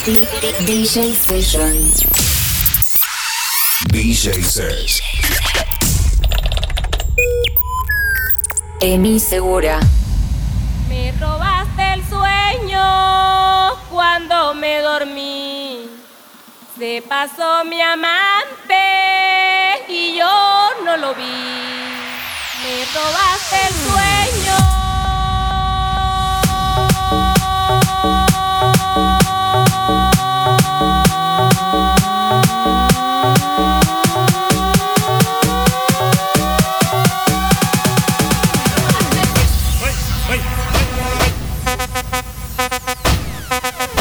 [0.00, 1.76] DJ Session.
[3.92, 5.02] DJ Says.
[8.80, 9.78] Emi Segura.
[10.88, 15.90] Me robaste el sueño cuando me dormí.
[16.78, 18.74] Se pasó mi amante
[19.86, 21.22] y yo no lo vi.
[22.64, 24.79] Me robaste el sueño.
[42.60, 43.99] Trust me when I say I love you.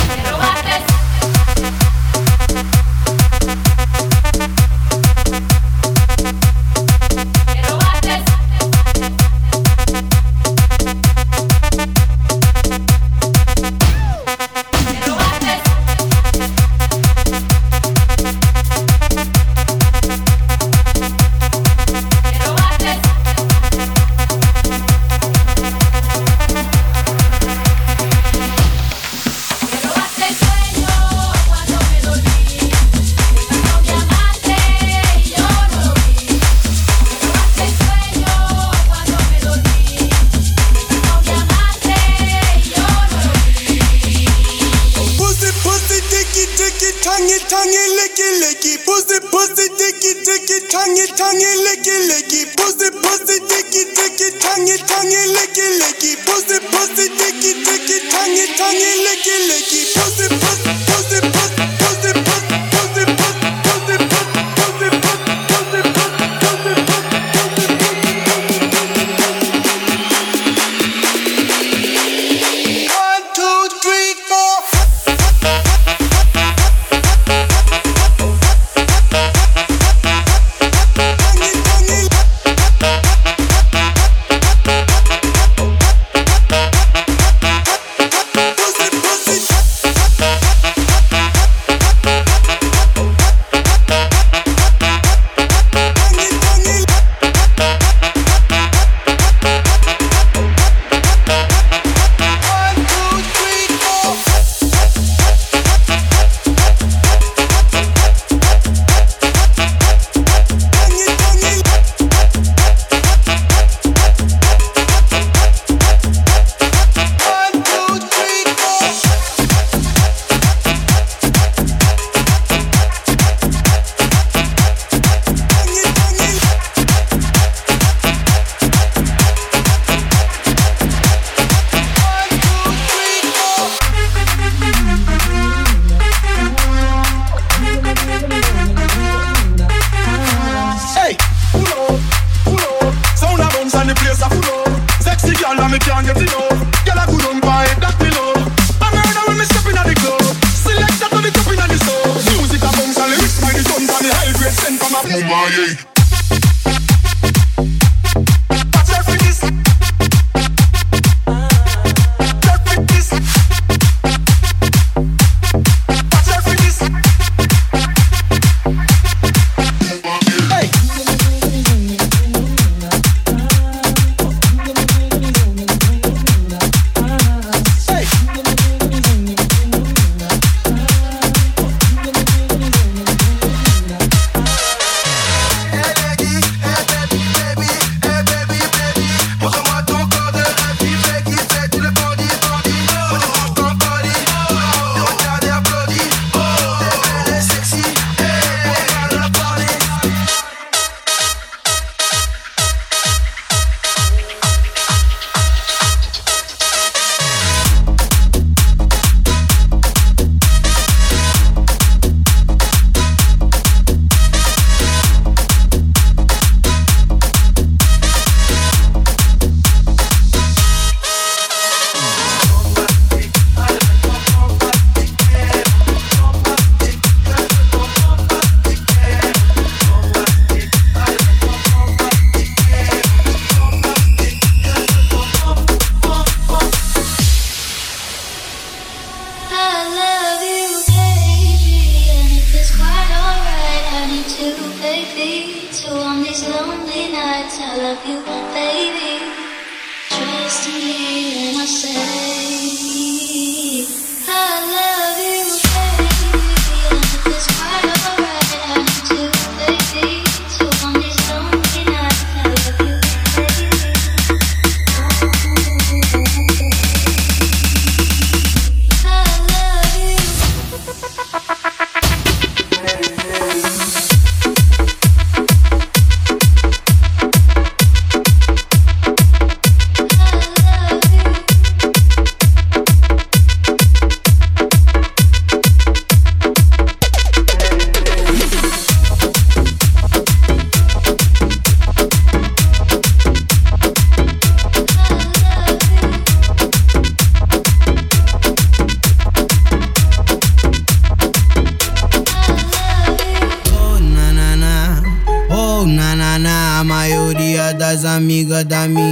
[308.63, 309.08] Da minha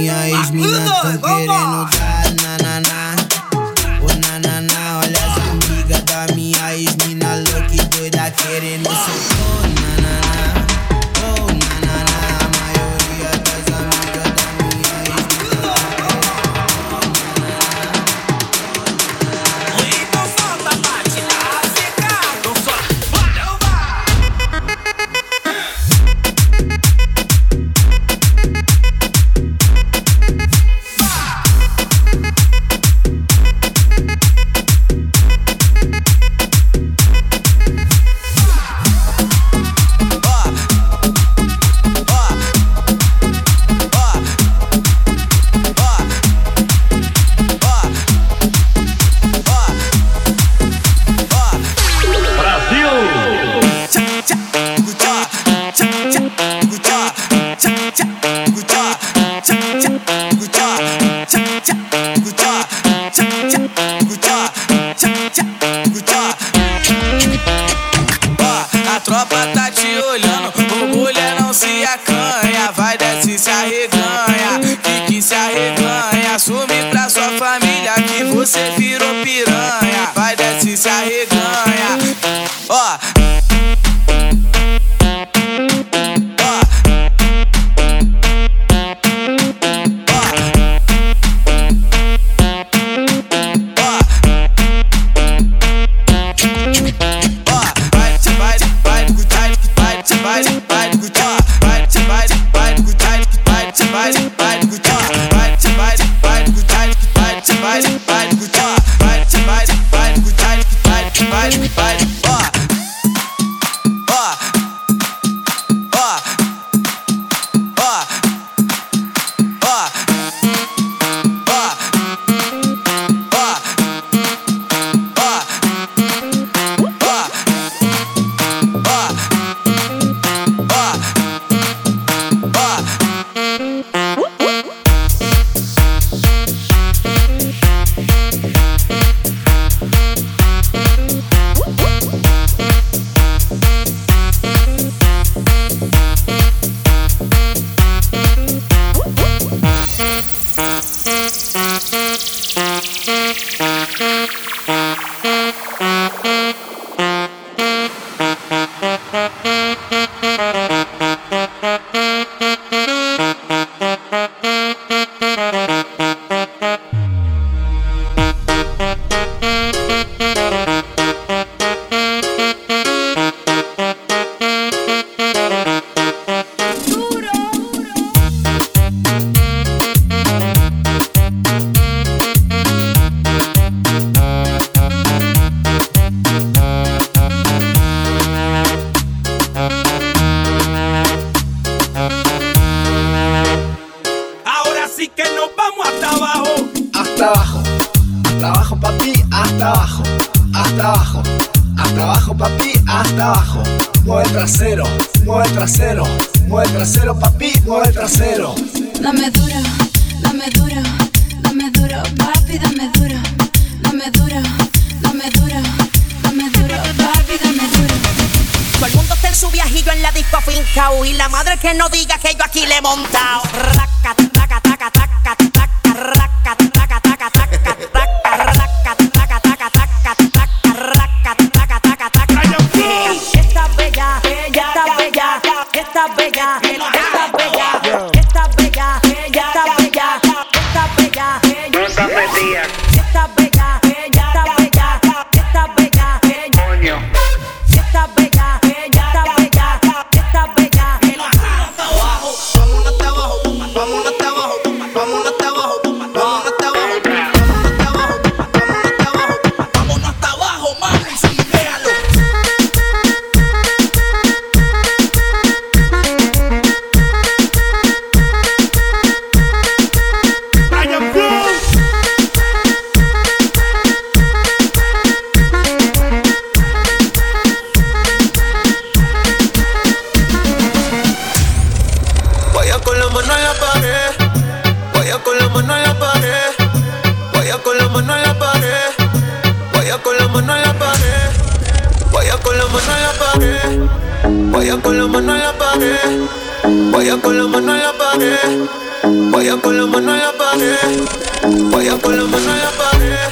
[302.08, 303.28] con la mano en la pared.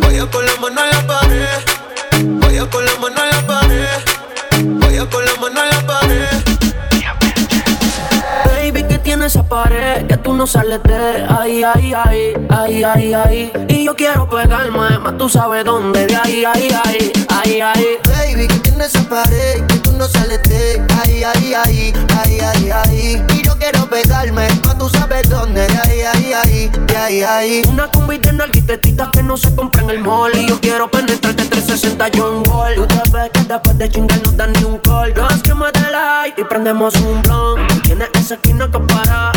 [0.00, 1.58] Vaya con la mano en la pared.
[2.40, 3.88] Vaya con la mano en la pared.
[4.80, 6.28] Vaya con la mano en la pared.
[8.44, 10.06] Baby, que tiene esa pared?
[10.06, 13.52] Que tú no sales de ahí, ahí, ahí, ahí, ahí, ahí.
[13.68, 16.06] Y yo quiero pegarme, más tú sabes dónde.
[16.06, 17.86] De ahí, ahí, ahí, ahí, ahí.
[18.06, 19.87] Baby, que tiene esa pared?
[19.98, 23.26] cuando sales te Ahí, ahí, ahí, ahí, ahí, ahí.
[23.34, 27.62] Y yo quiero pegarme, no tú sabes dónde De ahí, ahí, ahí, de ahí, ahí.
[27.68, 30.30] Una combi de narquitetitas que no se compra en el mall.
[30.36, 34.32] Y yo quiero penetrarte 360 John Wall Tú te ves que después de chingar no
[34.32, 38.70] dan ni un call Yo que me light y prendemos un blunt Tienes esa esquina
[38.70, 39.32] que para.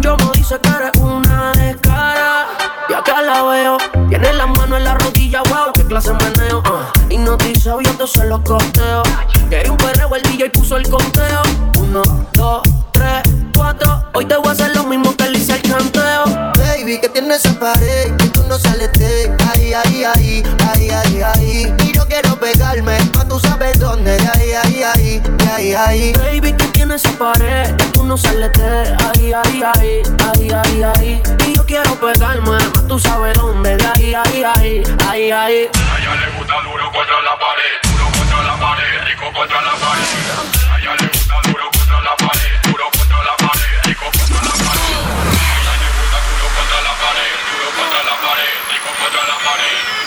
[0.00, 2.46] Yo me dice que eres una descara
[2.88, 3.76] Y acá la veo.
[4.08, 6.62] Tienes la mano en la rodilla, wow, qué clase de meneo
[7.18, 9.02] hipnotizado, yo te se los costeo.
[9.50, 11.42] Quería un perreo, el DJ puso el conteo.
[11.80, 12.02] Uno,
[12.34, 13.22] dos, tres,
[13.54, 14.04] cuatro.
[14.14, 16.24] Hoy te voy a hacer lo mismo que le hice al canteo.
[16.56, 20.42] Baby, que tienes en pared, que tú no sales de ahí, ahí, ahí,
[20.74, 25.74] ahí, ahí, ahí quiero pegarme, más tú sabes dónde, de ahí, ahí, ahí, de ahí,
[25.74, 26.12] ahí.
[26.14, 27.74] Baby, ¿qué tienes en pared?
[27.92, 30.02] Tú no sales de ahí, ahí, ahí,
[30.34, 31.22] ahí, ahí.
[31.46, 35.70] Y yo quiero pegarme, más tú sabes dónde, de ahí, ahí, ahí, ahí, ahí.
[35.76, 40.04] A le gusta duro contra la pared, duro contra la pared, rico contra la pared.
[40.72, 44.96] A le gusta duro contra la pared, duro contra la pared, rico contra la pared.
[45.68, 49.97] A le gusta duro contra la pared, duro contra la pared, rico contra la pared.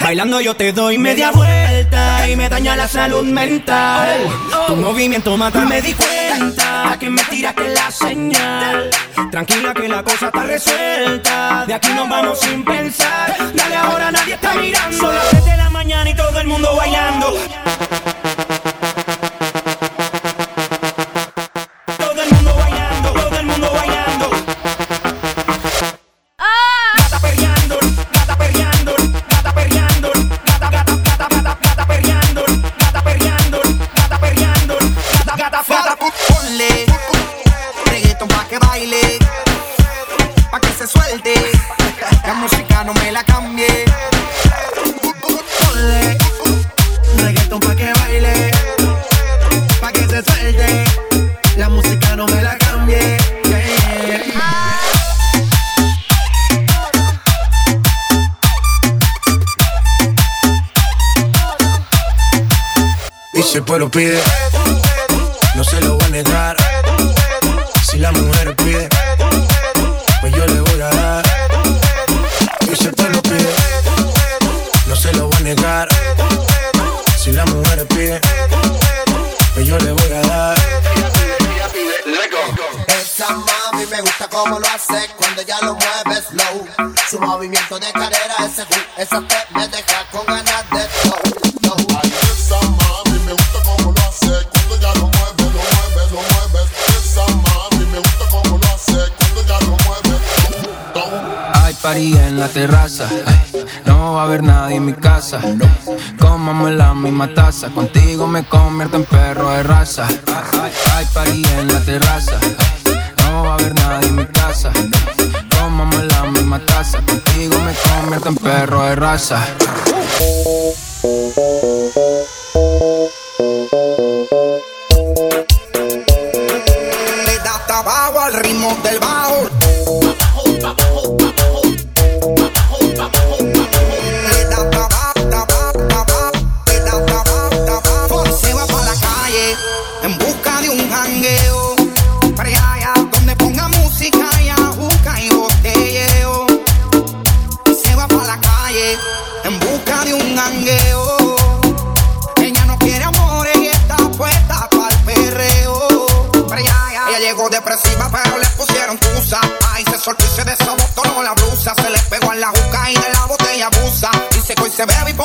[0.00, 4.20] Bailando yo te doy media vuelta y me daña la salud mental.
[4.68, 8.90] Tu movimiento mata, me di cuenta que me tiraste la señal.
[9.32, 13.36] Tranquila que la cosa está resuelta, de aquí nos vamos sin pensar.
[13.54, 14.96] Dale ahora, nadie está mirando.
[14.96, 17.36] Son las 3 de la mañana y todo el mundo bailando.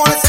[0.03, 0.24] Se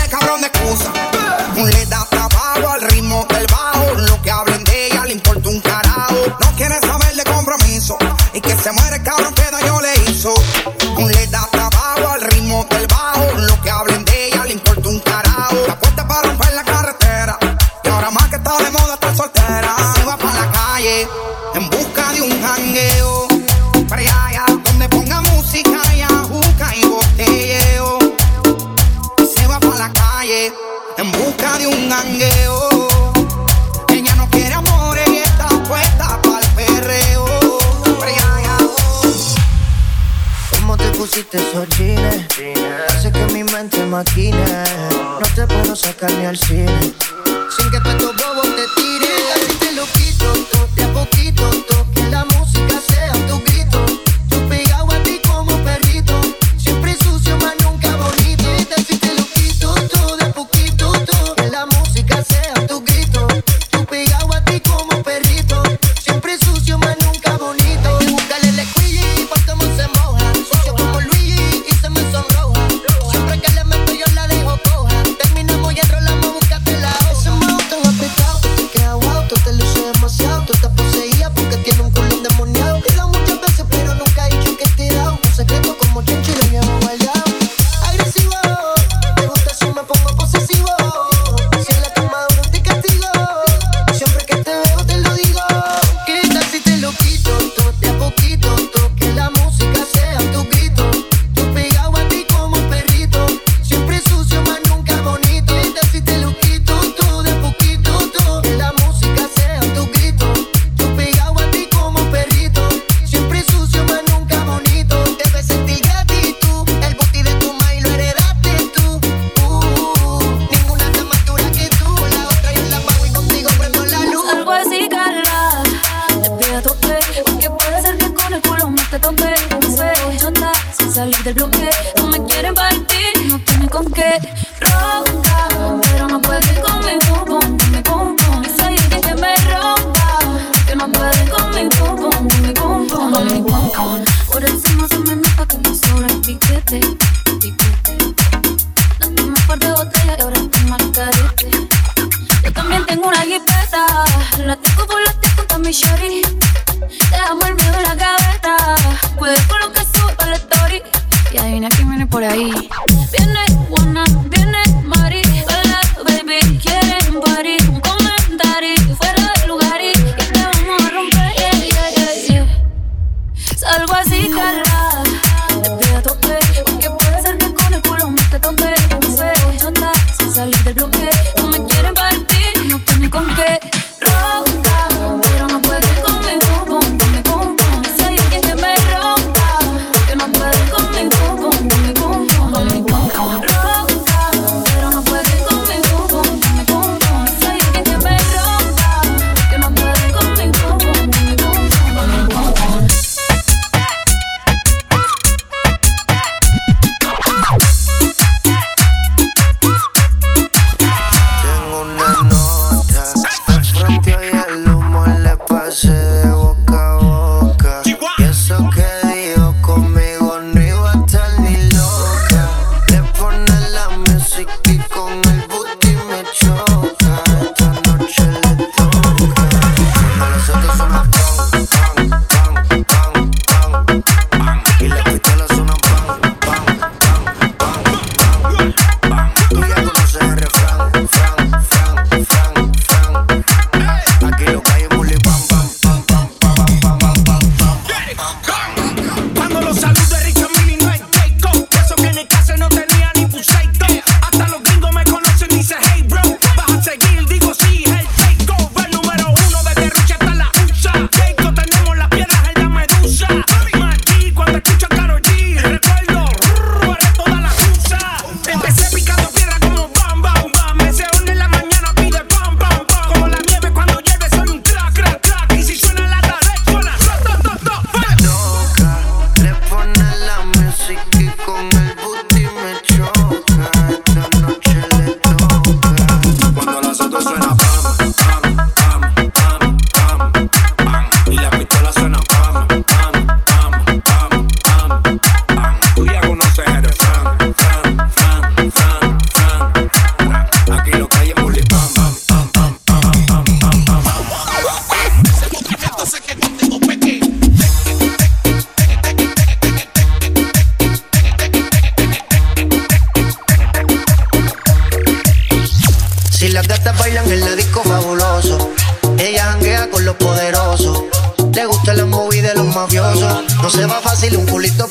[323.77, 324.89] se va fácil un culito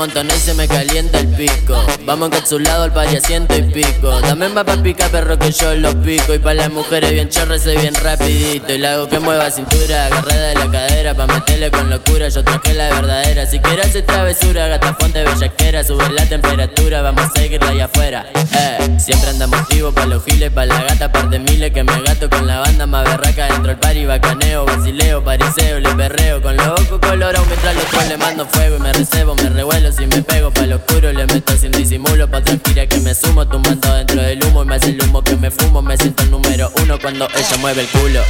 [0.00, 1.76] Comienza a montonar y se me calienta el pico.
[2.06, 4.18] Vamos encapsulado al ciento y pico.
[4.22, 6.32] También va pa' picar perro que yo los pico.
[6.32, 8.72] Y pa' las mujeres bien chorras soy bien rapidito.
[8.72, 12.44] Y la hago que mueva cintura, agarrada de la cadera Pa' meterle con locura, yo
[12.44, 13.46] traje la verdadera.
[13.46, 18.26] Si quieres hacer travesura, gata fuente bellaquera Sube la temperatura, vamos a seguirla allá afuera.
[18.34, 22.02] Eh, Siempre andamos vivos pa' los giles, pa' la gata Par de miles que me
[22.02, 26.42] gato con la banda más berraca Dentro del party, bacaneo, basileo, pariseo Le perreo.
[26.42, 29.90] Con los ojos colorados Mientras los otros le mando fuego y me recebo Me revuelo
[29.90, 33.48] si me pego pa' lo oscuro Le meto sin disimulo pa' tranquila que me sumo
[33.48, 36.30] Tumbando dentro del humo y me hace el humo que me fumo Me siento el
[36.30, 38.20] número uno cuando ella mueve el culo.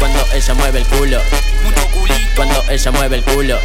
[0.00, 1.18] Cuando ella mueve el culo
[2.36, 3.58] Cuando ella mueve el culo.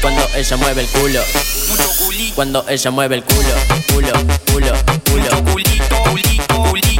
[0.00, 1.20] Cuando ella mueve el culo.
[2.34, 3.54] Cuando ella mueve el culo.
[3.88, 4.12] Culo,
[4.46, 4.72] culo,
[5.04, 5.30] culo.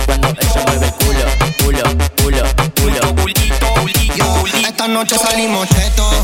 [0.07, 1.25] Cuando ella mueve el culo.
[1.59, 1.83] Culo,
[2.17, 4.45] culo, culo.
[4.67, 6.15] Esta noche salimos chetos.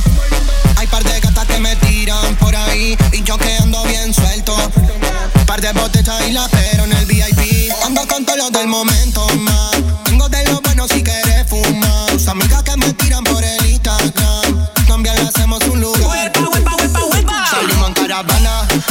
[0.77, 4.57] Hay par de gatas que me tiran por ahí y yo que ando bien suelto.
[5.47, 7.71] Par de botellas y la pero en el VIP.
[7.85, 9.73] Ando con todos los del momento, más.
[10.05, 11.20] Tengo de lo bueno si quieres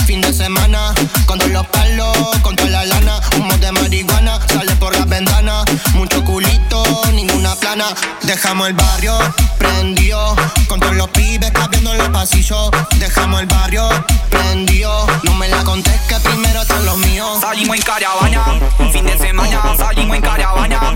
[0.10, 0.92] fin de semana.
[1.28, 3.22] Con todos los palos, con toda la lana.
[3.38, 5.64] Humo de marihuana, sale por la ventana.
[5.94, 6.82] Mucho culito,
[7.14, 7.94] ninguna plana.
[8.24, 9.14] Dejamos el barrio
[9.60, 10.36] prendido.
[10.68, 12.72] Con los pibes cabiendo en los pasillos.
[12.98, 13.88] Dejamos el barrio
[14.32, 15.06] prendido.
[15.22, 17.40] No me la contés que primero están los míos.
[17.42, 18.44] Salimos en caravana,
[18.92, 20.96] fin de semana, salimos en caravana,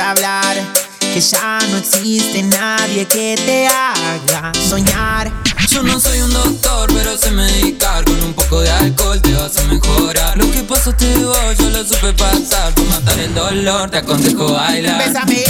[0.00, 0.56] hablar.
[1.00, 5.30] Que ya no existe nadie que te haga soñar.
[5.70, 9.56] Yo no soy un doctor, pero sé medicar Con un poco de alcohol te vas
[9.56, 13.88] a mejorar Lo que pasó te digo, yo lo supe pasar Por matar el dolor,
[13.88, 15.44] te aconsejo bailar Bésame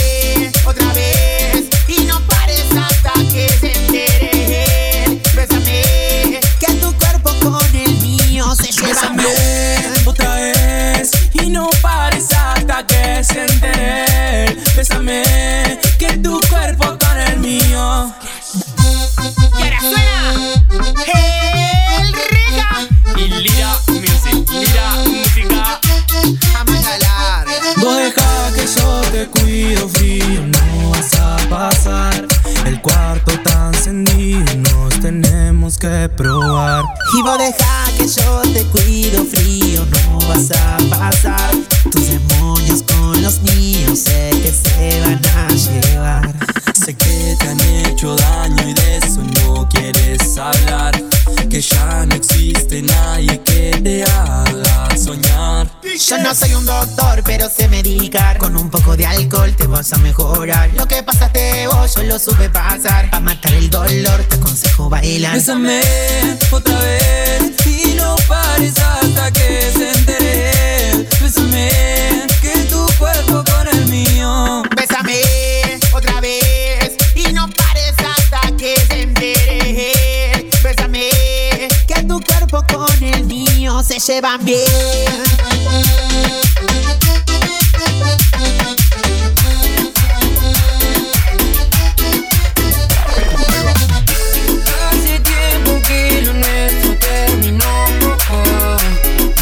[0.67, 5.21] otra vez y no pares hasta que se entere.
[5.35, 9.25] Bésame que tu cuerpo con el mío se lleva Bésame
[10.05, 14.10] otra vez y no pares hasta que se entere
[14.81, 15.23] Bésame
[15.99, 18.14] que tu cuerpo con el mío.
[19.59, 20.33] Y ahora suena
[21.99, 22.88] el rega.
[23.14, 25.81] Y Lira Music, Lira Música.
[26.59, 27.53] A manga larga.
[27.77, 32.27] Vos deja que yo te cuido frío, no vas a pasar.
[32.64, 36.85] El cuarto tan encendido, nos tenemos que probar.
[37.19, 41.51] Y vos deja que yo te cuido frío, no vas a pasar.
[41.93, 42.09] Tus
[43.14, 46.35] los míos sé que se van a llevar.
[46.75, 51.03] Sé que te han hecho daño y de eso no quieres hablar.
[51.49, 55.68] Que ya no existe nadie que te haga soñar.
[55.83, 58.38] Yo no soy un doctor, pero sé medicar.
[58.38, 60.70] Con un poco de alcohol te vas a mejorar.
[60.77, 63.11] Lo que pasaste vos, yo lo supe pasar.
[63.11, 65.35] Para matar el dolor, te aconsejo bailar.
[65.35, 65.81] Bésame
[66.51, 71.09] otra vez y no pares hasta que se entere.
[71.20, 72.00] Bésame.
[82.66, 84.61] con el mío se llevan bien.
[94.90, 97.64] Hace tiempo que lo nuestro terminó.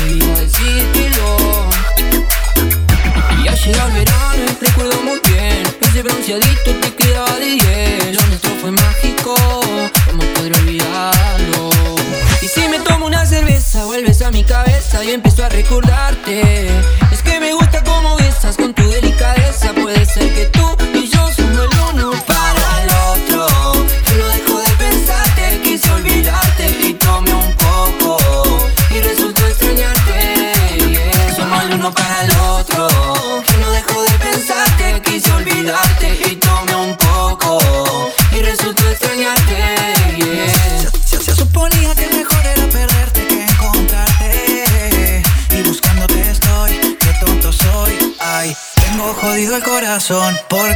[0.07, 1.37] Y iba a decírtelo.
[3.45, 5.63] Ya llega el verano, recuerdo muy bien.
[5.81, 7.08] Ese bronceadito te quedó.
[14.39, 16.69] mi cabeza y empiezo a recordarte
[49.99, 50.68] corazón por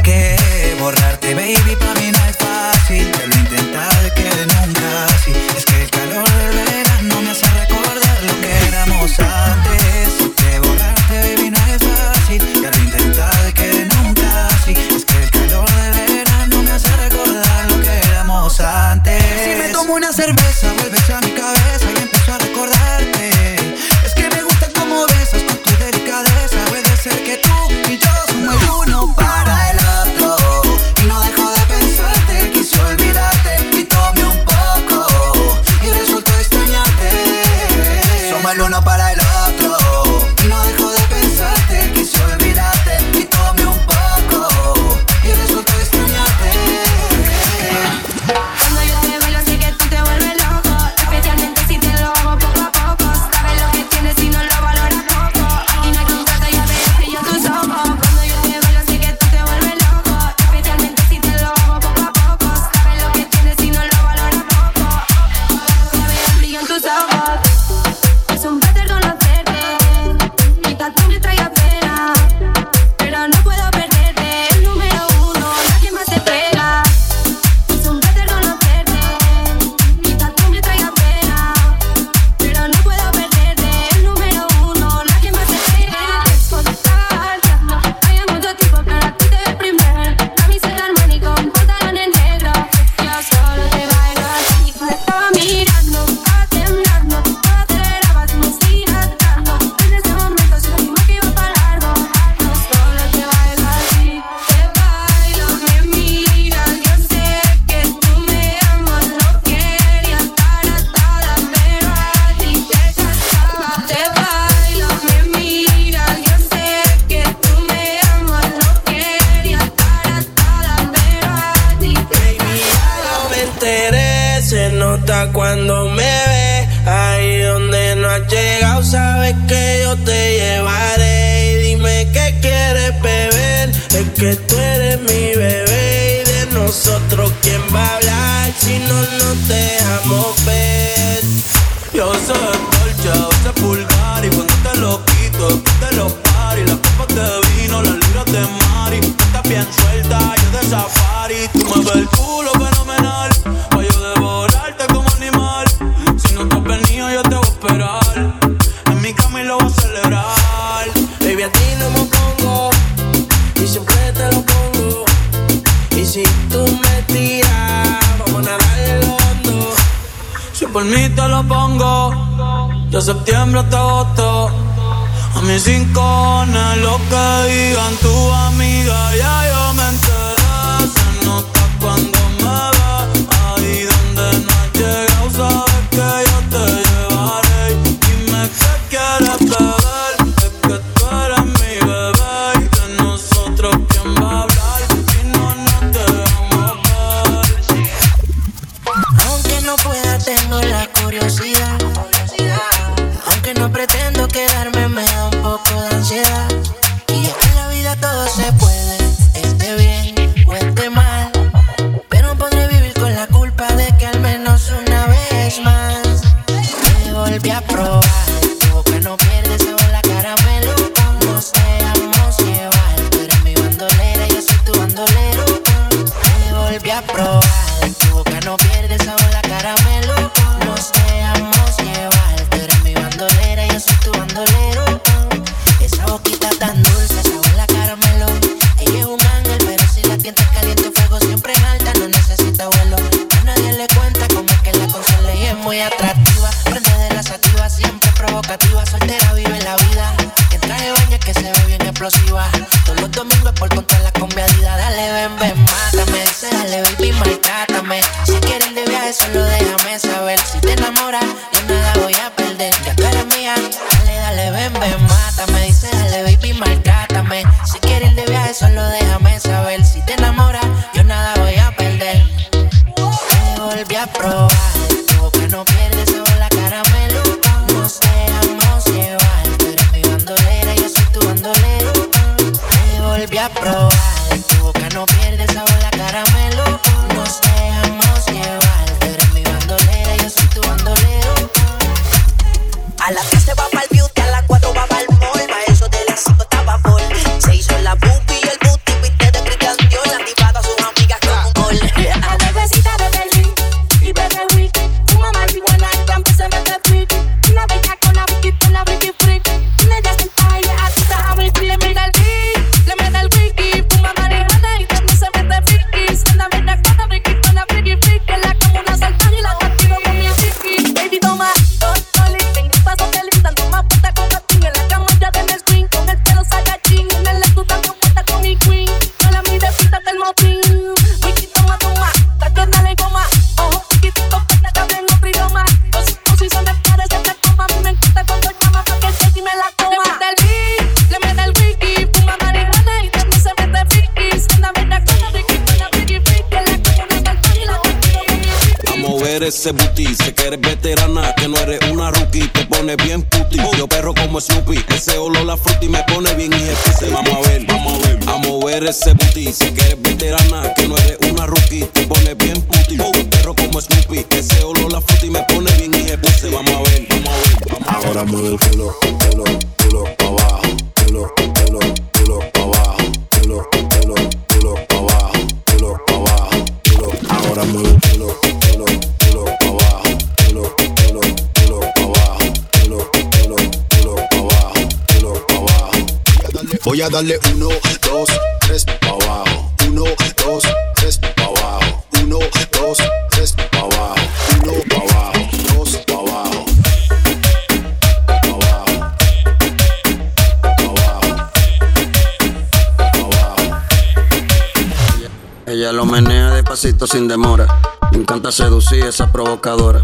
[406.83, 407.65] sin demora.
[408.11, 410.01] Me encanta seducir esa provocadora.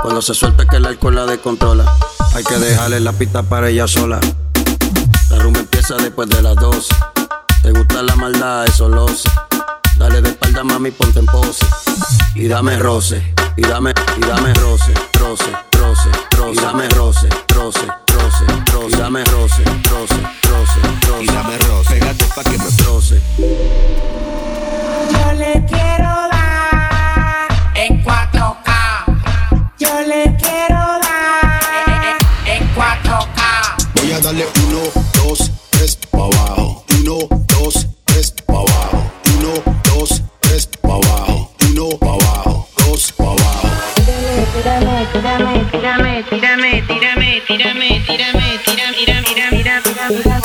[0.00, 1.84] Cuando se suelta que el alcohol la descontrola.
[2.34, 4.20] Hay que dejarle la pista para ella sola.
[5.28, 6.94] La rumba empieza después de las 12.
[7.64, 9.28] Te gusta la maldad, eso lo sé.
[9.96, 11.66] Dale de espalda, mami, ponte en pose.
[12.36, 16.08] Y dame roce, y dame, y dame roce, roce, roce,
[16.38, 16.52] roce.
[16.52, 17.80] Y dame roce, roce,
[18.14, 18.88] roce, roce.
[18.88, 21.24] Y dame roce, roce, roce, roce.
[21.24, 24.19] Y dame roce, pégate pa' que me roce.
[34.30, 34.82] sale uno,
[35.14, 36.84] dos, tres, pa' abajo.
[37.00, 37.18] Uno,
[37.48, 39.10] dos, tres, pa' abajo.
[39.36, 39.52] Uno,
[39.82, 41.50] dos, tres, pa' abajo.
[41.68, 42.68] Uno, pa' abajo.
[42.76, 43.68] Dos, pa' abajo.
[44.54, 50.39] Tírame, tírame, tírame, tírame, tírame, tírame, tírame, tírame, tírame, tírame, tírame, tírame, tírame.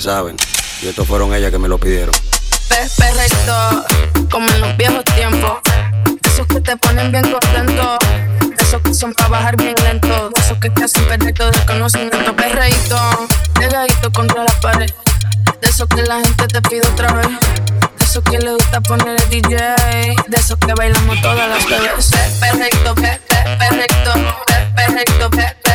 [0.00, 0.36] Saben.
[0.82, 2.14] Y estos fueron ellas que me lo pidieron.
[2.70, 3.84] Ves perrito,
[4.30, 5.58] como en los viejos tiempos.
[6.24, 7.98] Esos que te ponen bien contento.
[8.58, 10.30] Esos que son para bajar bien lento.
[10.36, 11.60] Esos que te hacen perder todo el
[13.54, 14.90] pegadito contra la pared.
[15.60, 17.28] De esos que la gente te pide otra vez.
[17.98, 19.58] De esos que le gusta poner el DJ.
[20.28, 22.38] De esos que bailamos todas las veces.
[22.40, 24.12] Perreíto, pe, pe, perreíto,
[24.46, 25.74] pe, perreíto, pe, pe,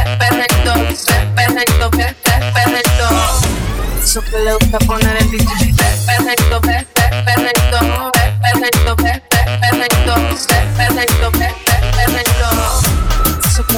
[4.19, 5.45] Eso que le gusta poner el DJ
[6.05, 10.39] Perfecto, pe, pe, perfecto pe, Perfecto, pe, pe, perfecto pe,
[10.75, 12.47] Perfecto, pe, pe, perfecto.
[13.47, 13.77] Eso que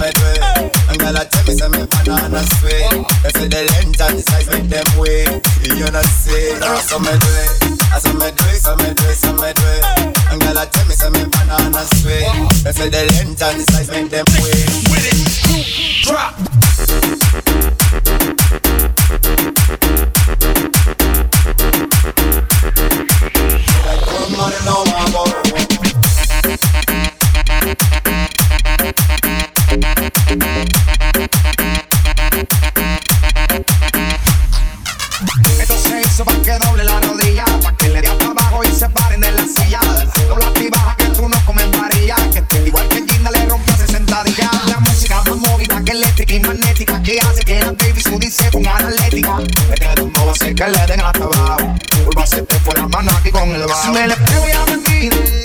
[0.00, 0.76] me do it, so me do it.
[0.88, 2.88] And girl, I tell me, say me banana sweet.
[3.22, 5.28] They say the length and the size make them wait.
[5.60, 7.30] You know see, I saw me do.
[7.92, 9.84] I saw me do it, so me do it, so me do it.
[10.32, 12.24] And girl, I tell me, say me banana sweet.
[12.64, 14.68] They say the length and the size make them wait.
[14.88, 16.34] With it, drop.
[23.84, 25.39] Like, come on, know I'm
[46.80, 49.38] magnética, que hace que la baby Sudi se ponga analética.
[49.72, 51.74] Este un no hace que le den hasta abajo,
[52.04, 53.82] vuelva a hacerte fuera manati con el bajo.
[53.82, 55.42] Si me le pego ya me pide,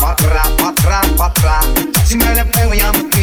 [0.00, 1.66] pa' atrás, pa' atrás, pa' atrás.
[2.04, 3.15] Si me le pego ya me pide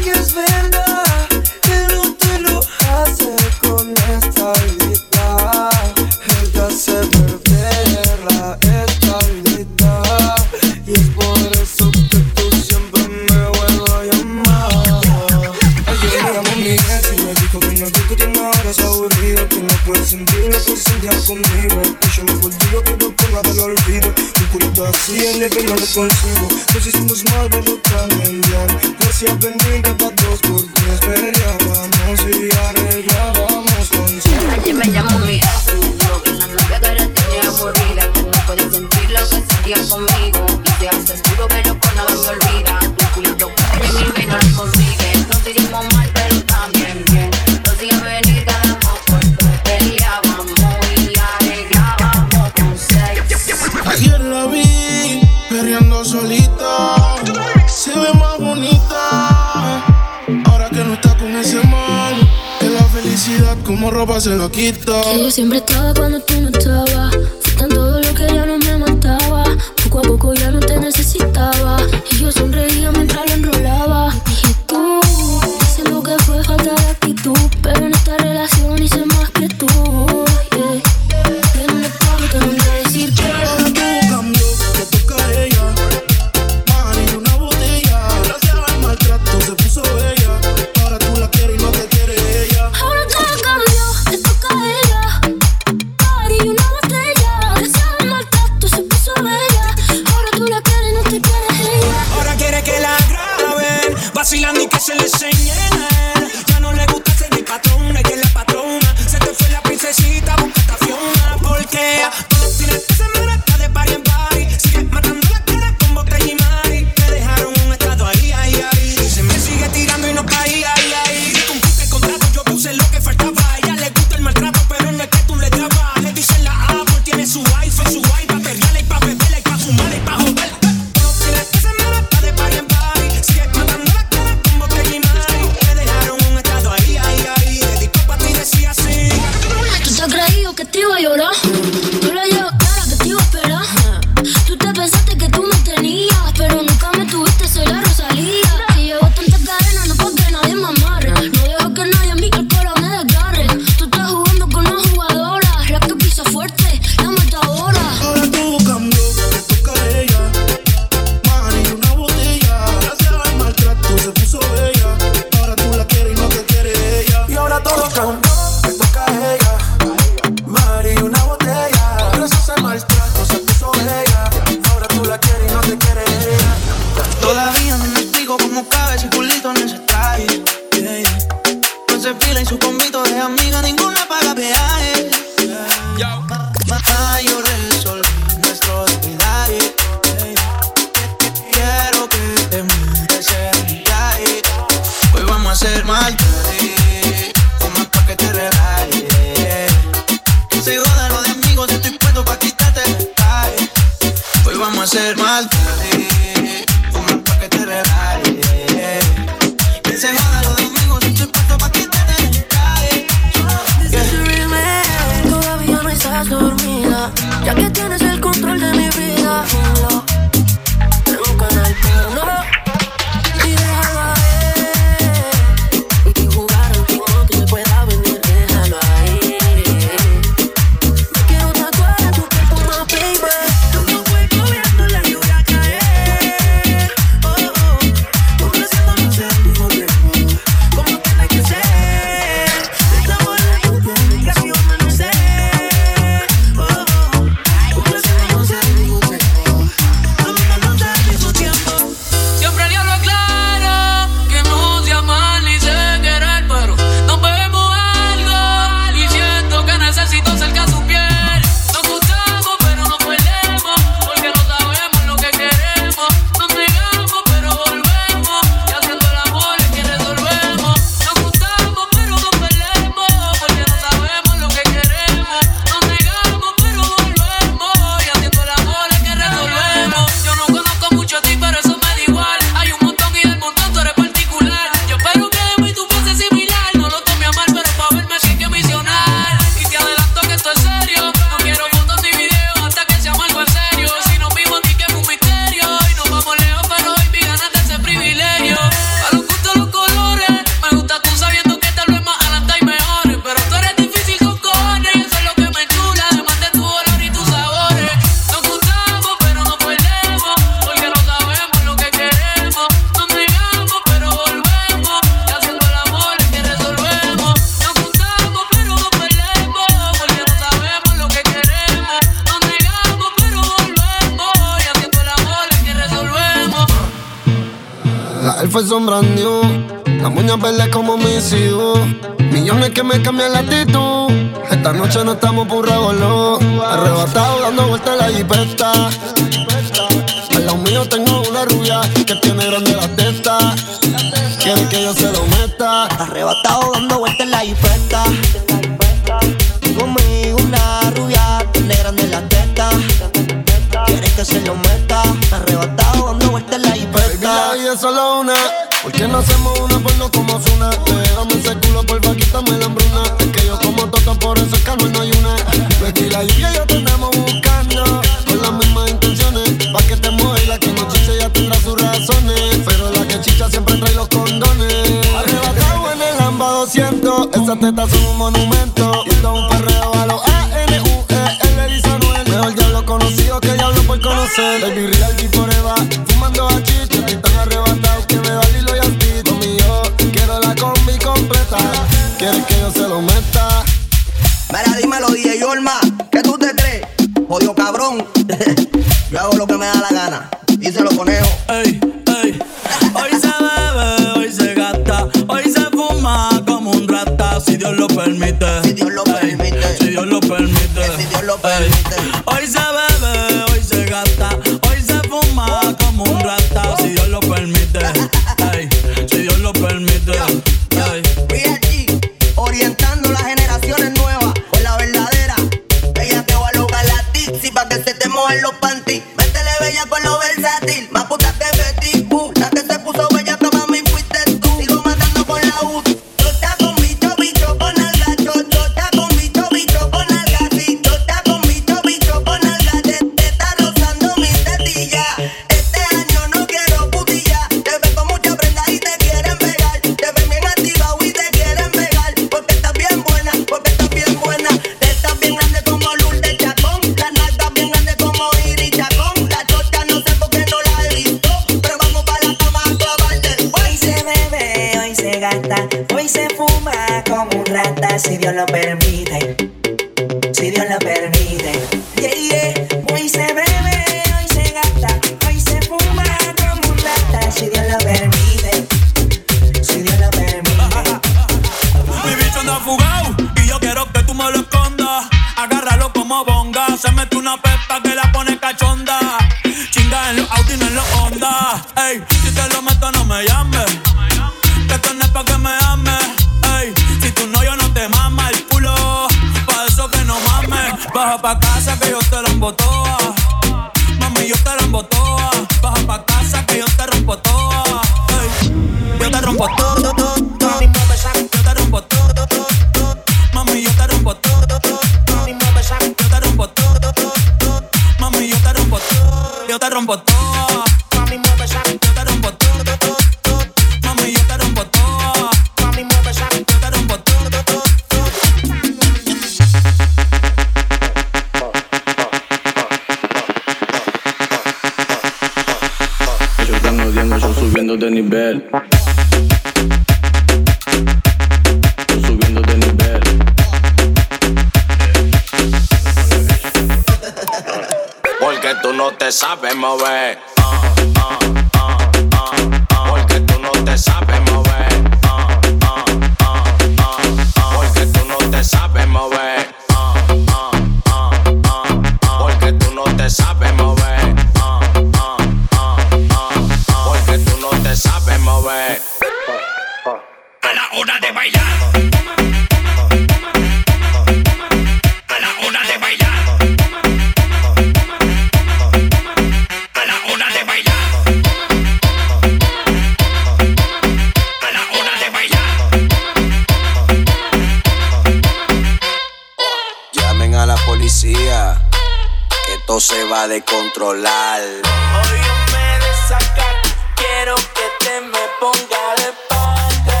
[594.38, 594.62] mal.
[594.94, 596.54] Hoy yo me desacar,
[596.94, 600.00] quiero que te me ponga de espalda.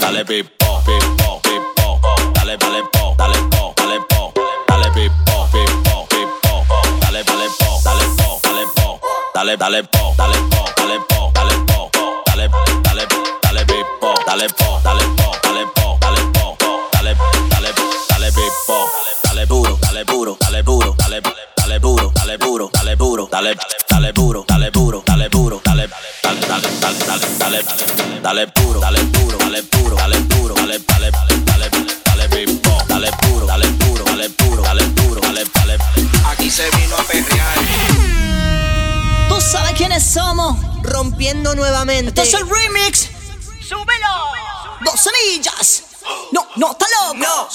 [0.00, 2.00] Dale pipo, pipo, pipo,
[2.34, 4.32] dale, dale po, dale po, dale po,
[4.68, 6.64] dale pipo, pipo, pipo,
[7.00, 9.00] dale, dale po, dale po, dale po,
[9.34, 11.90] dale, dale po, dale po, dale po, dale po,
[12.26, 12.48] dale,
[12.82, 13.06] dale,
[13.42, 16.56] dale pipo, dale po, dale po, dale po, dale po,
[16.92, 17.16] dale,
[17.48, 17.72] dale,
[18.08, 18.90] dale pipo,
[19.24, 21.20] dale duro dale puro, dale puro, dale
[21.54, 23.54] dale duro, dale puro, dale duro, dale
[23.90, 25.88] dale duro, dale puro, dale puro, dale
[26.22, 27.64] dale dale dale dale dale
[28.22, 31.68] dale duro, dale puro, dale duro, dale duro, dale dale dale dale
[32.04, 32.28] dale
[32.88, 35.78] dale duro, dale duro, dale duro, dale duro, dale dale
[36.24, 37.58] aquí se vino a perrear.
[39.28, 42.22] Tú sabes quiénes somos, rompiendo nuevamente.
[42.22, 43.08] Esto es el remix.
[43.60, 44.14] Súbelo.
[44.84, 45.84] Dos semillas.
[46.32, 47.48] No, no, está loco.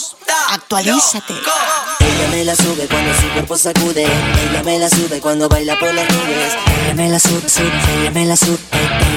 [0.49, 1.33] Actualízate.
[1.33, 4.03] Ella me la sube cuando su cuerpo sacude.
[4.03, 6.53] Ella me la sube cuando baila por las nubes.
[6.83, 8.57] Ella me la sube, sube, ella me la sube.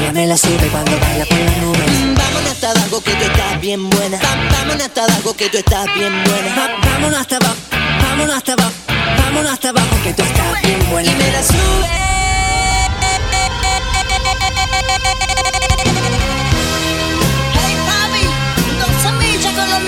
[0.00, 2.16] Ella me la sube cuando baila por las nubes.
[2.16, 4.18] Vámonos hasta abajo que tú estás bien buena.
[4.52, 6.78] Vámonos hasta abajo que tú estás bien buena.
[6.84, 7.56] Vámonos hasta abajo,
[8.02, 8.72] vámonos hasta abajo,
[9.18, 11.10] vámonos hasta abajo que tú estás bien buena.
[11.10, 12.10] Y me la sube.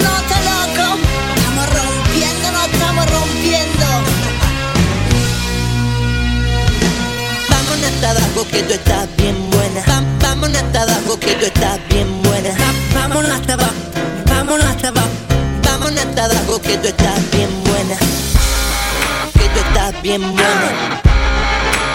[0.00, 0.98] Notas locos.
[1.36, 3.86] Estamos rompiendo, no estamos rompiendo.
[7.48, 9.82] Vámonos hasta abajo que tú estás bien buena.
[10.20, 12.50] Vámonos hasta abajo que tú estás bien buena.
[12.94, 13.72] Vámonos hasta abajo,
[14.26, 15.08] vámonos hasta abajo.
[15.64, 17.96] Vámonos hasta abajo que tú estás bien buena.
[19.32, 21.00] Que tú estás bien buena.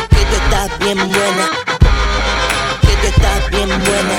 [0.10, 1.50] Que tú estás bien buena.
[2.82, 4.18] Que tú estás bien buena.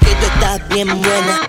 [0.00, 1.40] Que tú estás bien buena.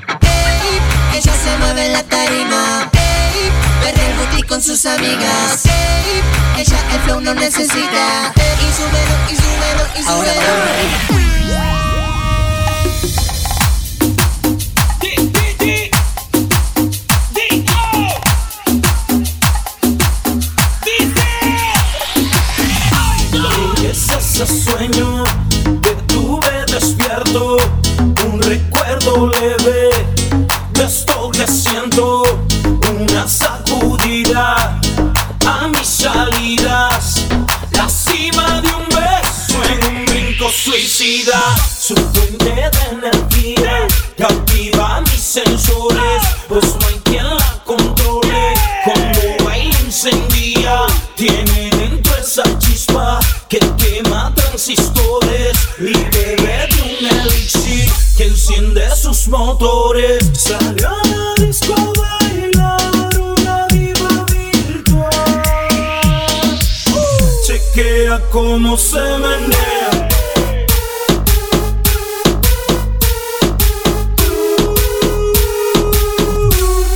[1.15, 2.91] Ey, ella se mueve en la tarima.
[2.91, 3.49] Ey,
[3.81, 5.65] perrea el booty con sus amigas.
[5.65, 6.21] Ey,
[6.57, 8.33] ella el flow no necesita.
[8.35, 10.41] Y súbelo, y súbelo, y súbelo.
[23.77, 25.23] ¿Qué es ese sueño
[25.81, 27.55] que tuve despierto?
[28.25, 29.84] Un recuerdo leve
[36.57, 41.41] la cima de un beso en un brinco suicida,
[41.79, 43.87] su fuente de energía
[44.17, 48.53] cautiva mis sensores, pues no hay quien la controle,
[48.83, 50.81] cuando baila incendia,
[51.15, 55.57] tiene dentro esa chispa que quema transistores.
[55.77, 56.35] Y de
[56.83, 60.23] un elixir que enciende sus motores.
[60.33, 61.84] Salió a la disco
[68.31, 70.09] cómo se menea.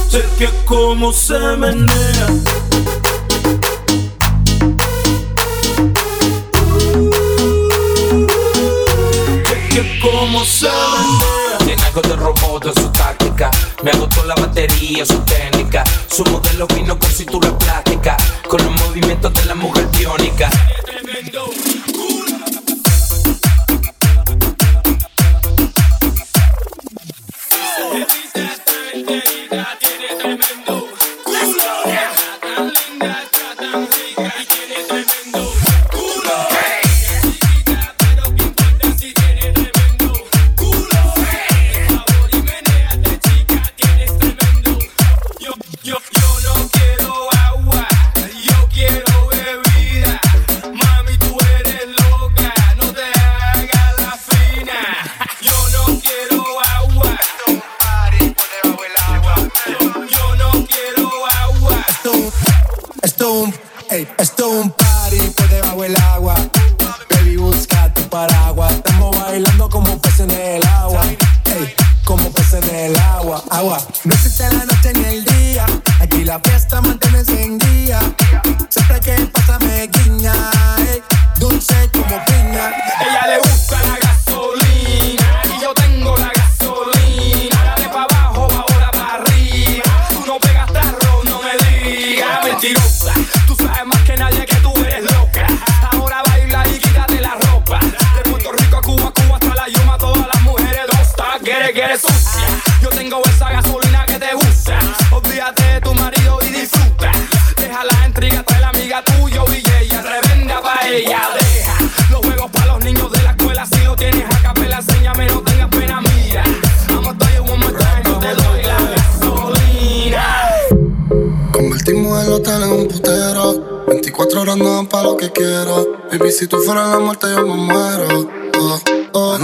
[0.10, 2.28] Chequea cómo se menea.
[9.70, 10.68] que como se
[11.66, 13.52] Tiene algo de robot en su táctica.
[13.84, 15.84] Me agotó la batería, su técnica.
[16.10, 18.18] Su modelo vino con cintura plástica.
[18.48, 20.50] Con los movimientos de la mujer biónica.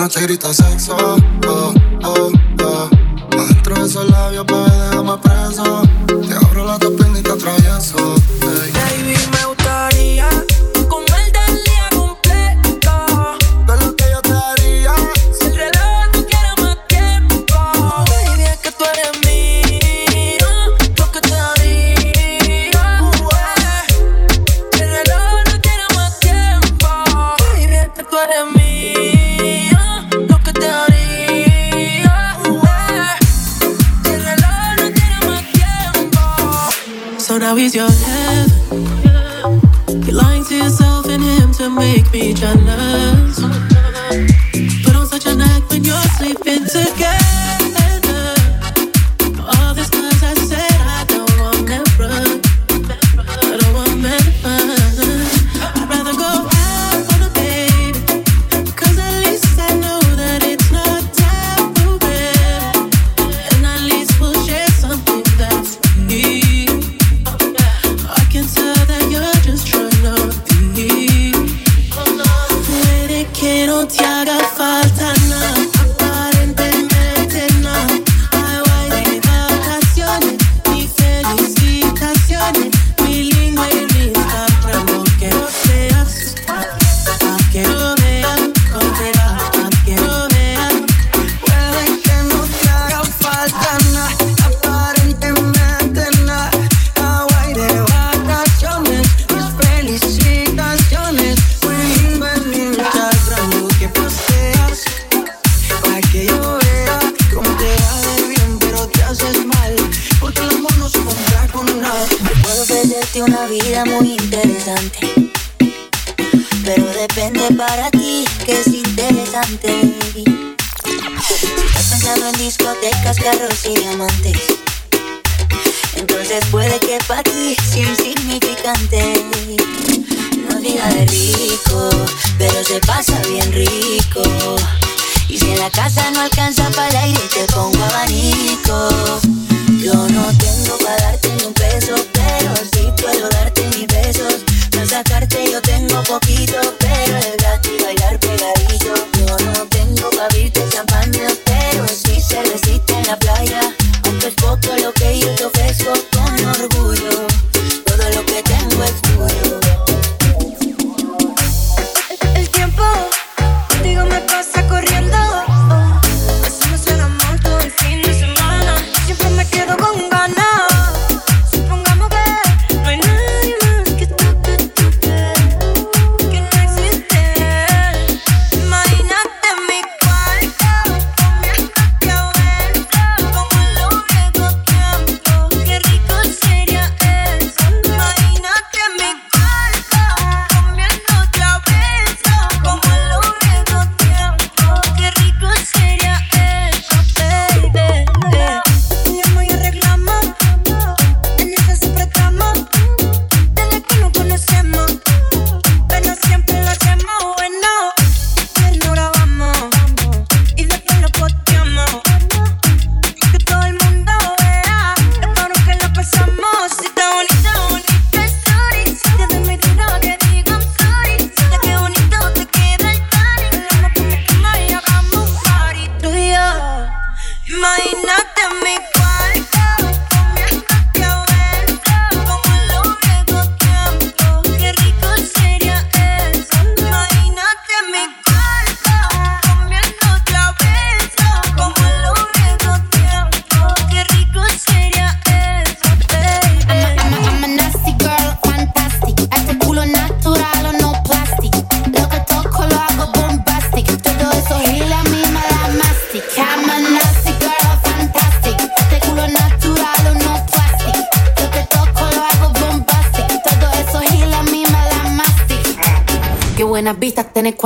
[0.05, 0.95] Noche grita sexo.
[1.47, 2.31] Oh, oh,
[2.61, 2.89] oh.
[3.39, 5.81] Adentro de esos labios, bebé, déjame preso.
[6.05, 8.04] Te abro la tapa y te atravieso.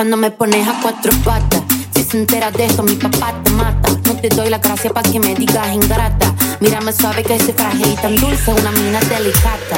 [0.09, 1.61] cuando me pones a cuatro patas.
[1.93, 3.91] Si se entera de esto, mi papá te mata.
[4.07, 6.33] No te doy la gracia pa' que me digas ingrata.
[6.61, 9.77] Mírame suave que ese frágil tan dulce, una mina delicada.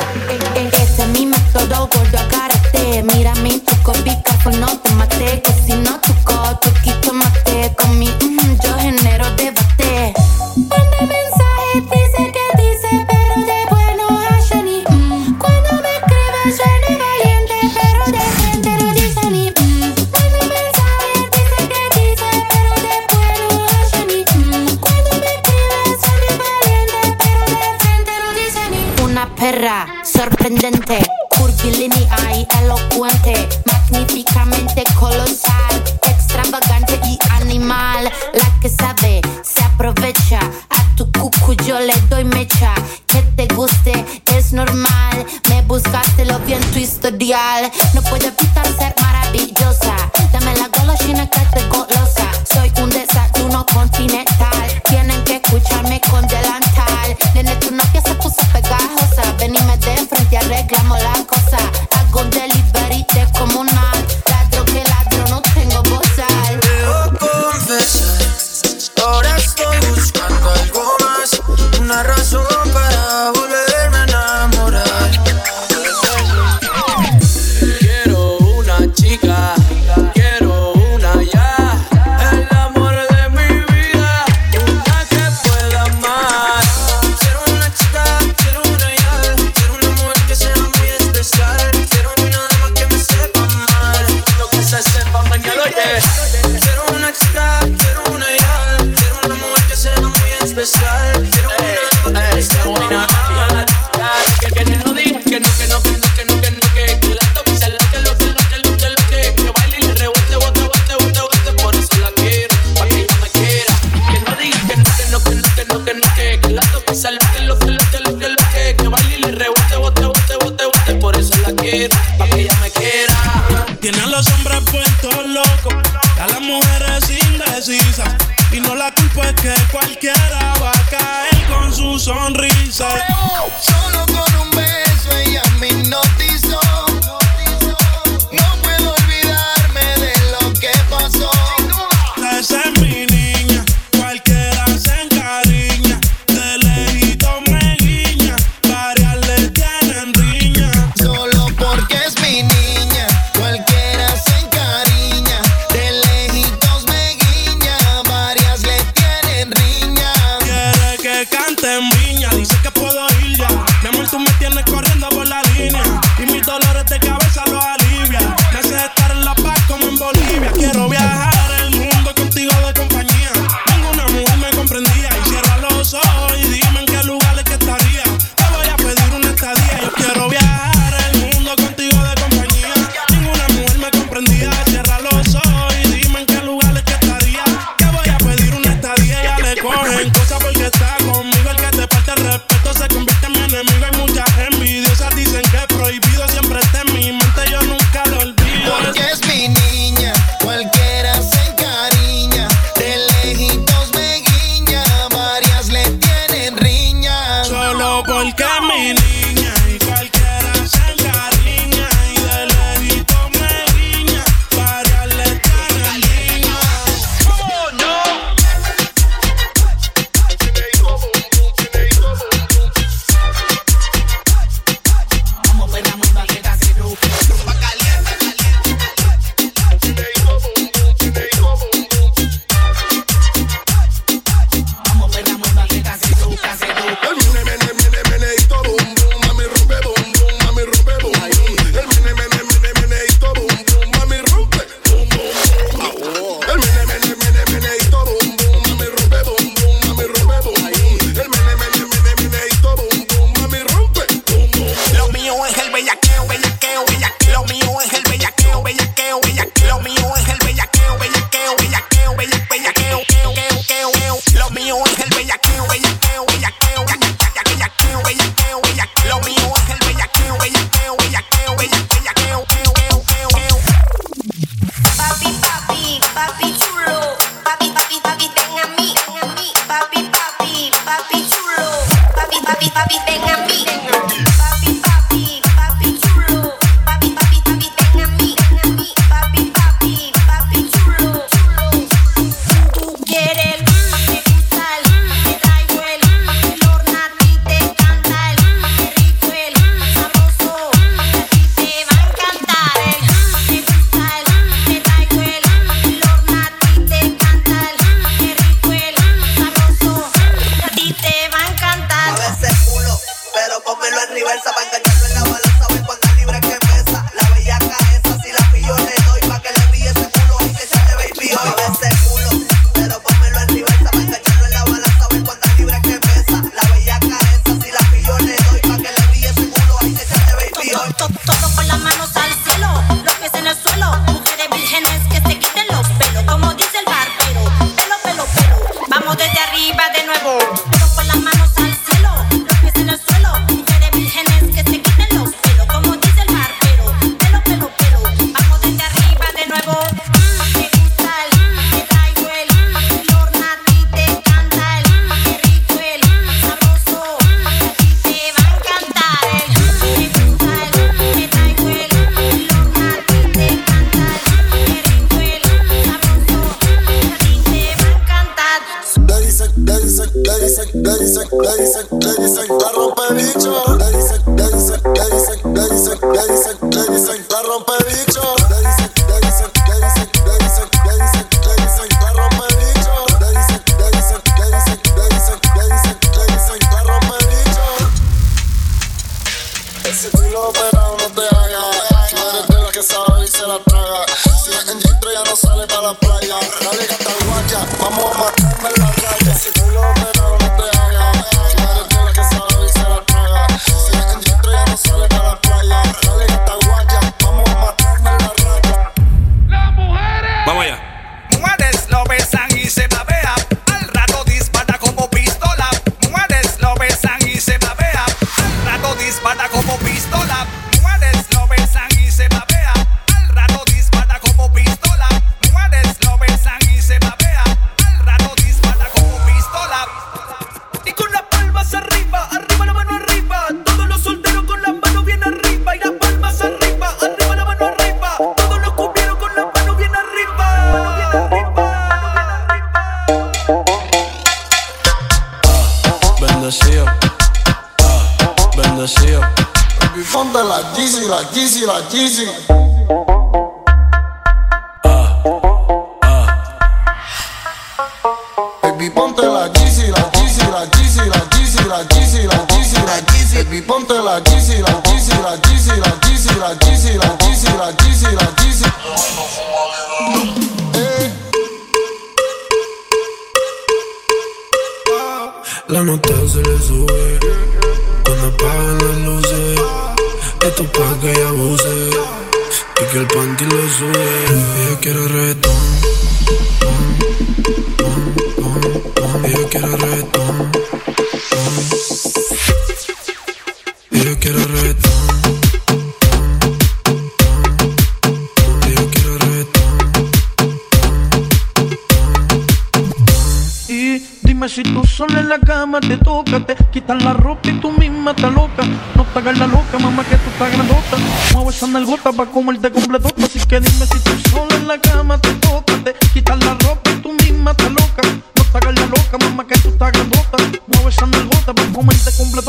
[42.11, 42.73] doy mecha.
[43.07, 43.93] Que te guste
[44.35, 45.25] es normal.
[45.49, 47.71] Me buscaste lo vi en tu historial.
[47.93, 49.95] No puedo evitar ser maravillosa.
[50.31, 52.27] Dame la golosina que te colosa.
[52.53, 54.67] Soy un desayuno continental.
[54.87, 57.17] Tienen que escucharme con delantal.
[57.33, 59.23] Nene, tu novia se puso pegajosa.
[59.39, 61.57] Ven y me de enfrente y arreglamos la cosa.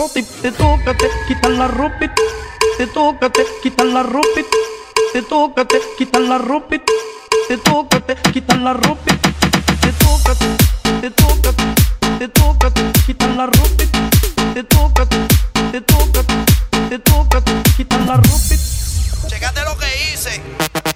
[0.03, 2.15] Comerte completota y te quitas la ropa
[2.77, 4.27] te tócate, quitas la ropa
[5.13, 6.77] te tócate, quitas la ropa
[7.49, 9.05] te tócate, quitas la ropa
[9.81, 10.47] te tócate,
[11.01, 11.65] te tócate,
[12.19, 13.85] te tócate, quitas la ropa,
[14.55, 15.17] te tócate,
[15.71, 16.35] te tócate,
[16.89, 19.29] te tócate, quitas la ropa.
[19.29, 20.92] Checate lo que hice.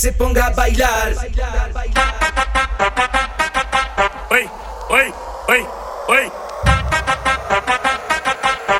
[0.00, 1.12] Se ponga a bailar.
[4.30, 4.48] Ey,
[4.90, 5.12] ey,
[5.48, 5.66] ey,
[6.08, 6.32] ey.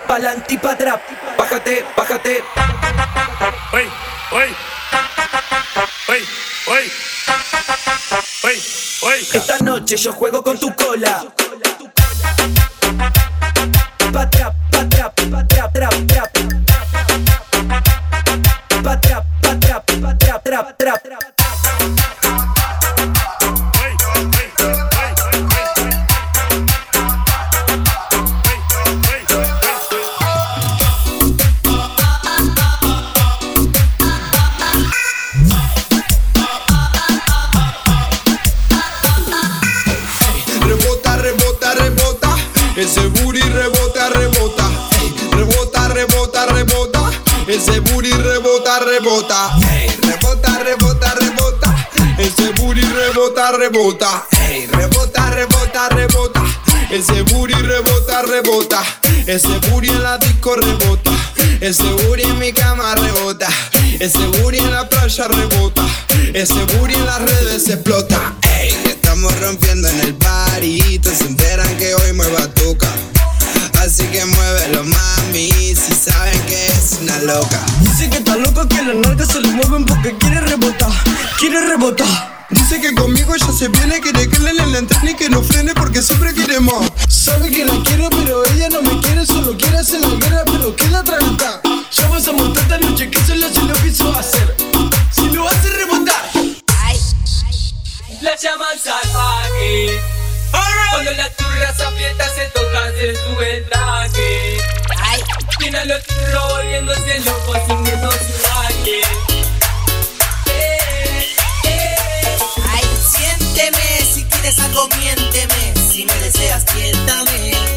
[0.09, 0.99] Pa'lante y pa' atrás,
[1.37, 2.43] bájate, bájate.
[3.73, 3.89] Ey,
[4.33, 4.57] ey.
[6.09, 6.25] Ey,
[6.69, 6.93] ey.
[8.43, 8.63] Ey,
[9.13, 9.29] ey.
[9.35, 10.15] Esta noche yo
[81.41, 82.47] quiere rebotar.
[82.51, 85.73] Dice que conmigo ya se viene, quiere que le la entrene y que no frene
[85.73, 86.93] porque siempre quiere más.
[87.09, 90.77] Sabe que la quiero, pero ella no me quiere, solo quiere hacer la guerra, pero
[90.77, 91.63] queda tranquila.
[91.93, 94.55] Ya vas a montar esta noche que solo se lo quiso hacer.
[95.11, 96.31] Si lo hace rebotar.
[98.21, 99.99] La llaman salvaje.
[100.91, 104.59] Cuando las turras aprietas se tocan de su entraje.
[105.59, 108.50] Tiene a los turros volviéndose locos sin miedo su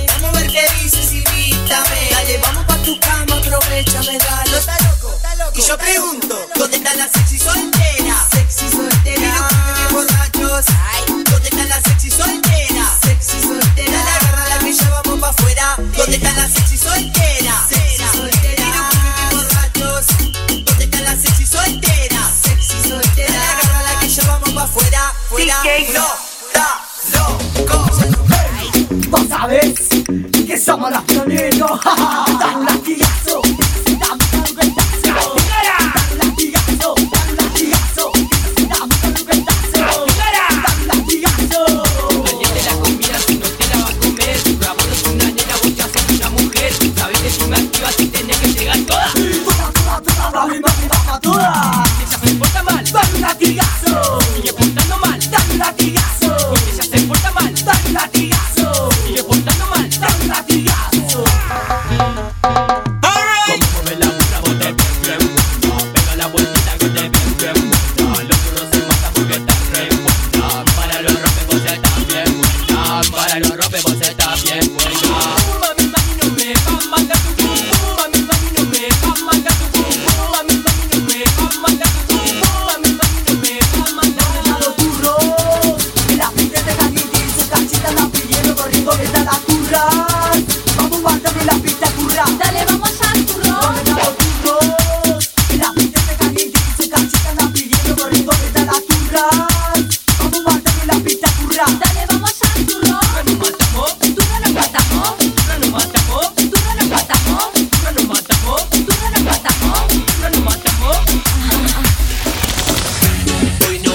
[0.08, 2.10] Vamos a ver qué dices, invítame.
[2.12, 4.58] Dale, vamos pa' tu cama, aprovechame, dale.
[4.58, 5.52] Está loco, está loco.
[5.54, 8.26] Y yo pregunto, ¿dónde está la sexy soltera?
[8.32, 9.50] Sexy soltera.
[9.90, 10.66] Y borrachos.
[10.92, 11.24] Ay.
[11.30, 12.90] ¿Dónde está la sexy soltera?
[13.02, 13.92] Sexy soltera.
[13.92, 15.76] La agarra la brilla, vamos pa' afuera.
[15.78, 17.66] ¿Dónde está la sexy soltera?
[17.68, 18.90] Sexy soltera.
[19.32, 20.06] Y borrachos.
[20.66, 22.32] ¿Dónde está la sexy soltera?
[22.44, 23.34] Sexy soltera.
[23.34, 25.14] La agarra la que ya vamos pa' afuera.
[25.30, 25.64] Fuera.
[25.94, 26.23] No.
[31.40, 32.23] in your heart.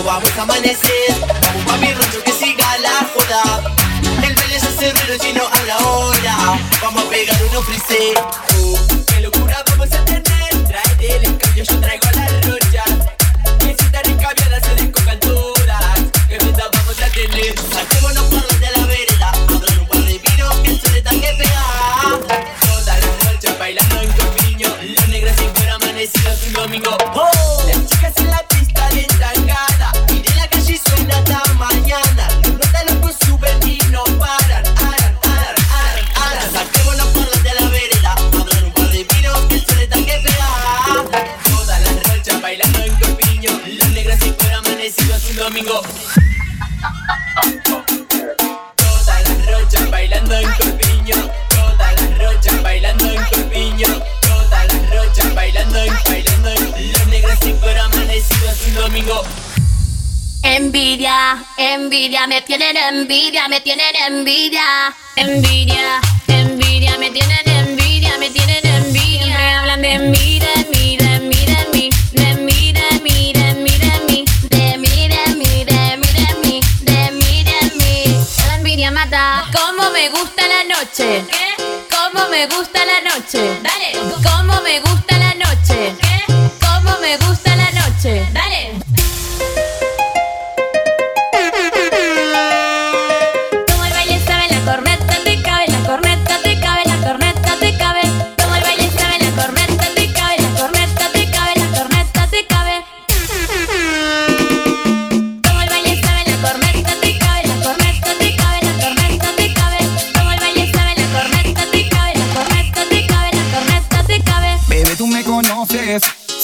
[0.08, 3.74] Vamos a amanecer, vamos pa' mi rancho que siga la joda.
[4.26, 6.58] El baile se ruido y no a la hora.
[6.82, 8.14] Vamos a pegar unos frisé.
[8.56, 10.50] Oh, qué locura vamos a tener.
[10.66, 12.67] Trae el cambio, yo traigo la rocha.
[58.98, 59.22] Domingo.
[60.42, 64.94] Envidia, envidia, me tienen envidia, me tienen envidia.
[65.16, 69.24] Envidia, envidia, me tienen envidia, me tienen envidia.
[69.24, 73.54] Siempre hablan de mí, de mí, de mí, de mí, de mí, de mí, de
[73.54, 78.26] mí, de mí, de mí, de mí, de mí, de mí, de mí, de mí.
[78.46, 79.44] La envidia mata.
[79.52, 81.24] ¿Cómo me gusta la noche?
[81.30, 81.62] ¿Qué?
[81.90, 83.58] ¿Cómo me gusta la noche?
[83.62, 83.92] Dale.
[84.22, 85.17] ¿Cómo me gusta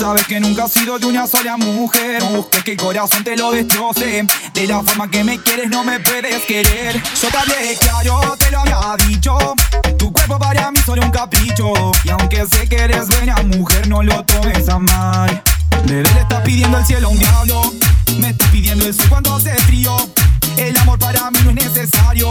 [0.04, 2.22] Sabes que nunca has sido de una sola mujer.
[2.30, 4.26] No que el corazón te lo destroce.
[4.52, 7.02] De la forma que me quieres, no me puedes querer.
[7.22, 9.34] Yo te hablé claro, te lo había dicho.
[9.98, 11.72] Tu cuerpo para mí solo un capricho.
[12.04, 15.42] Y aunque sé que eres buena mujer, no lo tomes a mal.
[15.86, 17.72] Bebé, le estás pidiendo al cielo a un diablo.
[18.18, 19.96] Me estás pidiendo el sol cuando hace frío.
[20.58, 22.30] El amor para mí no es necesario.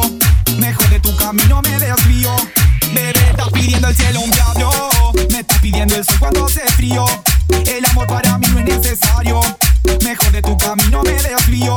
[0.59, 2.35] Mejor de tu camino me desvío.
[3.43, 4.71] Estás pidiendo al cielo un diablo.
[5.31, 7.05] Me estás pidiendo el sol cuando hace frío.
[7.67, 9.41] El amor para mí no es necesario.
[10.03, 11.75] Mejor de tu camino me desvío.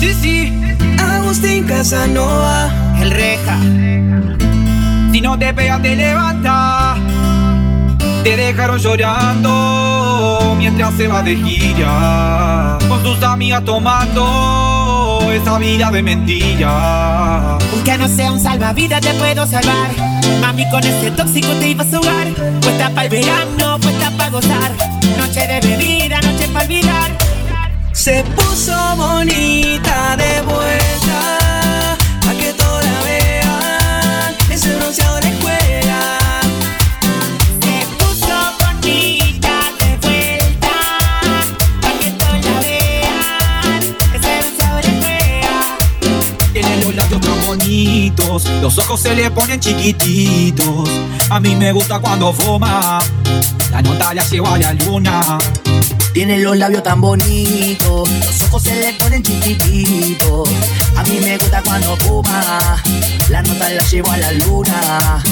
[0.00, 0.52] Sí, sí,
[0.98, 2.70] Agustín Casanova,
[3.00, 3.58] el reja.
[5.12, 6.96] Si no te pegas, te levanta.
[8.24, 12.78] Te dejaron llorando mientras se va de gira.
[12.88, 14.89] Con sus amigas tomando
[15.32, 17.58] esa vida de mentira.
[17.72, 19.90] Aunque no sea un salvavidas te puedo salvar
[20.40, 22.28] Mami con ese tóxico te ibas a jugar
[22.60, 24.72] Puesta para el verano, puesta para gozar
[25.18, 27.10] Noche de bebida, noche para olvidar
[27.92, 34.36] Se puso bonita de vuelta, pa' que todos la vean.
[34.50, 35.30] Ese bronceado de
[48.30, 50.88] los ojos se le ponen chiquititos.
[51.30, 53.00] A mí me gusta cuando fuma,
[53.72, 55.38] la nota la llevo a la luna.
[56.12, 60.48] Tiene los labios tan bonitos, los ojos se le ponen chiquititos.
[60.96, 62.80] A mí me gusta cuando fuma,
[63.30, 65.22] la nota la llevo a la luna.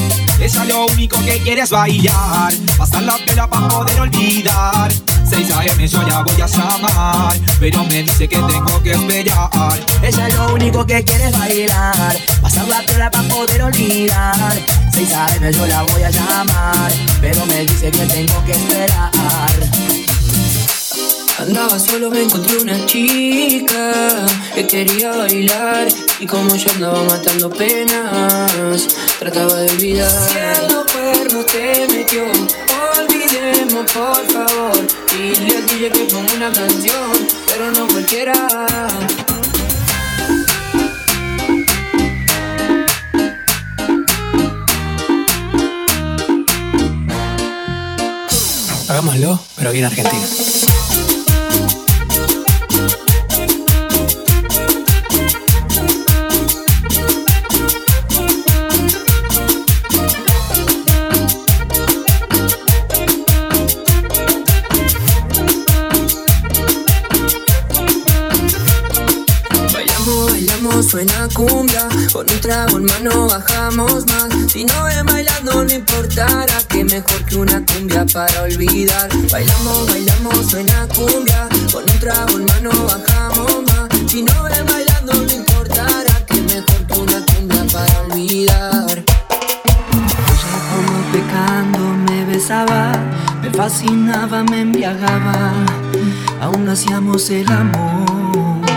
[0.41, 4.91] Ella lo único que quiere es bailar, pasar la pela para poder olvidar.
[5.29, 9.79] 6 AM yo la voy a llamar, pero me dice que tengo que esperar.
[10.03, 14.59] Ella lo único que quiere es bailar, pasar la piola para poder olvidar.
[14.93, 19.11] 6 AM yo la voy a llamar, pero me dice que tengo que esperar.
[21.39, 25.87] Andaba solo, me encontré una chica que quería bailar
[26.19, 28.89] y como yo andaba matando penas,
[29.21, 30.11] trataba de olvidar.
[30.11, 32.25] Si el cuerno te metió,
[33.49, 34.87] olvidemos por favor.
[35.17, 37.11] Dile al DJ que ponga una canción,
[37.47, 38.35] pero no cualquiera.
[48.89, 50.78] Hagámoslo, pero bien argentina.
[70.89, 71.87] Suena cumbia.
[72.13, 74.29] Con un trago en mano bajamos más.
[74.51, 79.09] Si no ven bailando no importará Que mejor que una cumbia para olvidar.
[79.31, 81.49] Bailamos, bailamos, suena cumbia.
[81.73, 83.89] Con un trago en mano bajamos más.
[84.11, 89.05] Si no ven bailando no importará Que mejor que una cumbia para olvidar.
[90.71, 92.93] Como pecando me besaba,
[93.43, 95.53] me fascinaba, me embriagaba,
[96.41, 98.68] aún hacíamos el amor.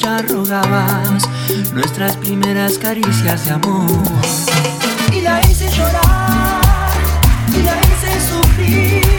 [0.00, 1.28] Ya rogabas,
[1.74, 3.86] nuestras primeras caricias de amor.
[5.12, 6.62] Y la hice llorar,
[7.48, 9.13] y la hice sufrir.